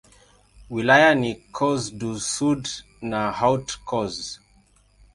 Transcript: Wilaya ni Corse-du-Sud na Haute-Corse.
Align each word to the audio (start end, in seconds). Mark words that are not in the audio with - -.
Wilaya 0.69 1.13
ni 1.15 1.35
Corse-du-Sud 1.55 2.63
na 3.09 3.19
Haute-Corse. 3.39 4.39